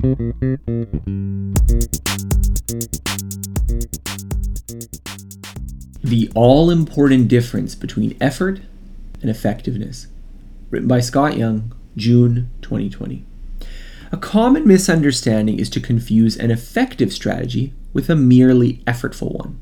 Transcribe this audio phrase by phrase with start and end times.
[0.00, 0.16] The
[6.34, 8.62] All Important Difference Between Effort
[9.20, 10.06] and Effectiveness.
[10.70, 13.26] Written by Scott Young, June 2020.
[14.10, 19.60] A common misunderstanding is to confuse an effective strategy with a merely effortful one.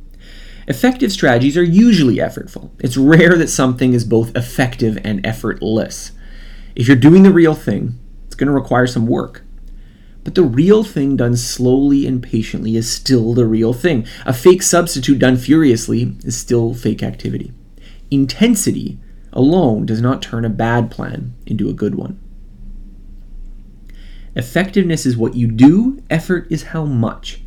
[0.68, 2.70] Effective strategies are usually effortful.
[2.78, 6.12] It's rare that something is both effective and effortless.
[6.76, 9.42] If you're doing the real thing, it's going to require some work.
[10.28, 14.06] But the real thing done slowly and patiently is still the real thing.
[14.26, 17.50] A fake substitute done furiously is still fake activity.
[18.10, 18.98] Intensity
[19.32, 22.20] alone does not turn a bad plan into a good one.
[24.36, 27.40] Effectiveness is what you do, effort is how much.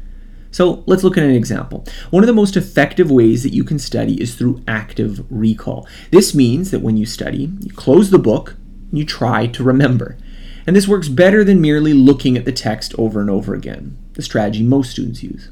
[0.50, 1.86] So let's look at an example.
[2.10, 5.88] One of the most effective ways that you can study is through active recall.
[6.10, 8.56] This means that when you study, you close the book
[8.90, 10.18] and you try to remember.
[10.66, 14.22] And this works better than merely looking at the text over and over again, the
[14.22, 15.50] strategy most students use.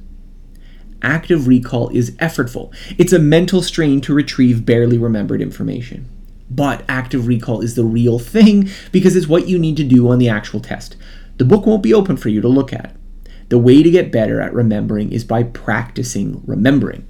[1.02, 2.74] Active recall is effortful.
[2.98, 6.10] It's a mental strain to retrieve barely remembered information.
[6.50, 10.20] But active recall is the real thing because it's what you need to do on
[10.20, 10.96] the actual test.
[11.38, 12.96] The book won't be open for you to look at.
[13.50, 17.08] The way to get better at remembering is by practicing remembering.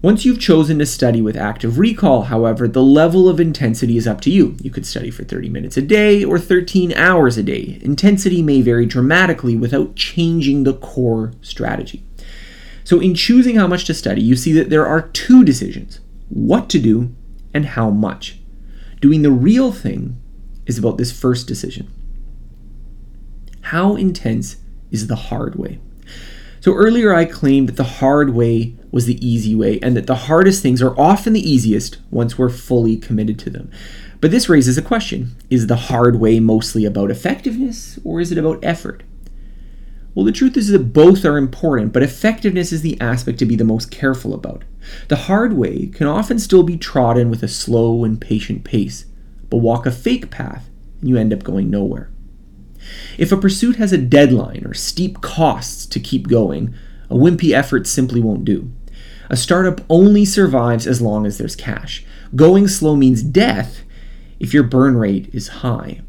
[0.00, 4.20] Once you've chosen to study with active recall, however, the level of intensity is up
[4.20, 4.56] to you.
[4.62, 7.80] You could study for 30 minutes a day or 13 hours a day.
[7.82, 12.04] Intensity may vary dramatically without changing the core strategy.
[12.84, 16.68] So, in choosing how much to study, you see that there are two decisions what
[16.70, 17.12] to do
[17.52, 18.38] and how much.
[19.00, 20.20] Doing the real thing
[20.66, 21.90] is about this first decision.
[23.62, 24.58] How intense
[24.92, 25.80] is the hard way?
[26.60, 30.14] So earlier I claimed that the hard way was the easy way and that the
[30.14, 33.70] hardest things are often the easiest once we're fully committed to them.
[34.20, 38.38] But this raises a question Is the hard way mostly about effectiveness or is it
[38.38, 39.02] about effort?
[40.14, 43.54] Well, the truth is that both are important, but effectiveness is the aspect to be
[43.54, 44.64] the most careful about.
[45.06, 49.06] The hard way can often still be trodden with a slow and patient pace,
[49.48, 50.68] but walk a fake path
[51.00, 52.10] and you end up going nowhere.
[53.16, 56.74] If a pursuit has a deadline or steep costs to keep going,
[57.10, 58.70] a wimpy effort simply won't do.
[59.30, 62.04] A startup only survives as long as there's cash.
[62.34, 63.82] Going slow means death
[64.40, 66.00] if your burn rate is high.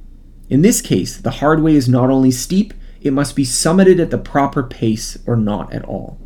[0.50, 4.12] In this case, the hard way is not only steep, it must be summited at
[4.12, 6.18] the proper pace or not at all.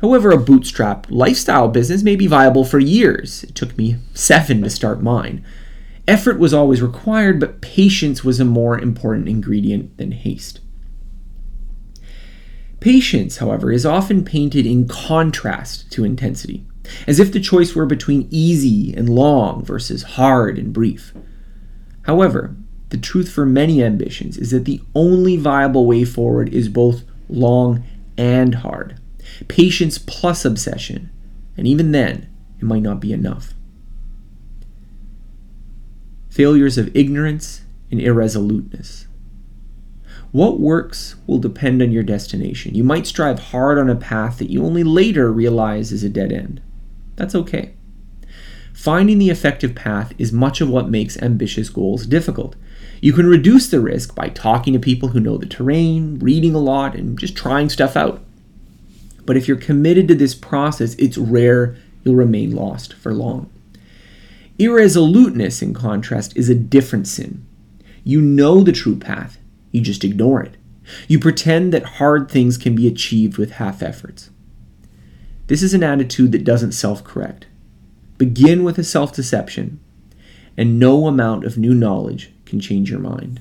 [0.00, 3.44] However, a bootstrap lifestyle business may be viable for years.
[3.44, 5.44] It took me seven to start mine.
[6.06, 10.60] Effort was always required, but patience was a more important ingredient than haste.
[12.84, 16.66] Patience, however, is often painted in contrast to intensity,
[17.06, 21.14] as if the choice were between easy and long versus hard and brief.
[22.02, 22.54] However,
[22.90, 27.84] the truth for many ambitions is that the only viable way forward is both long
[28.18, 29.00] and hard.
[29.48, 31.08] Patience plus obsession,
[31.56, 32.28] and even then,
[32.58, 33.54] it might not be enough
[36.28, 37.62] failures of ignorance,
[37.92, 39.06] and irresoluteness.
[40.34, 42.74] What works will depend on your destination.
[42.74, 46.32] You might strive hard on a path that you only later realize is a dead
[46.32, 46.60] end.
[47.14, 47.74] That's okay.
[48.72, 52.56] Finding the effective path is much of what makes ambitious goals difficult.
[53.00, 56.58] You can reduce the risk by talking to people who know the terrain, reading a
[56.58, 58.20] lot, and just trying stuff out.
[59.24, 63.50] But if you're committed to this process, it's rare you'll remain lost for long.
[64.58, 67.46] Irresoluteness, in contrast, is a different sin.
[68.02, 69.38] You know the true path,
[69.74, 70.56] you just ignore it.
[71.08, 74.30] You pretend that hard things can be achieved with half efforts.
[75.48, 77.46] This is an attitude that doesn't self correct.
[78.16, 79.80] Begin with a self deception,
[80.56, 83.40] and no amount of new knowledge can change your mind.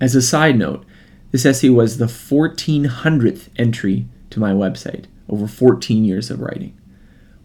[0.00, 0.84] As a side note,
[1.30, 6.76] this essay was the 1400th entry to my website, over 14 years of writing.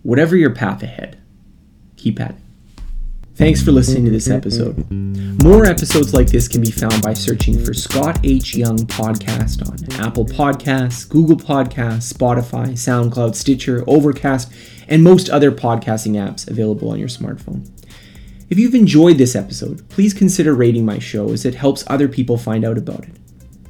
[0.01, 1.21] Whatever your path ahead,
[1.97, 2.42] keep at it.
[3.35, 4.89] Thanks for listening to this episode.
[5.43, 8.55] More episodes like this can be found by searching for Scott H.
[8.55, 14.53] Young Podcast on Apple Podcasts, Google Podcasts, Spotify, SoundCloud, Stitcher, Overcast,
[14.87, 17.67] and most other podcasting apps available on your smartphone.
[18.51, 22.37] If you've enjoyed this episode, please consider rating my show as it helps other people
[22.37, 23.15] find out about it.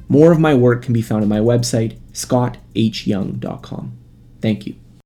[0.08, 3.98] More of my work can be found on my website, scotthyoung.com.
[4.42, 4.74] Thank you.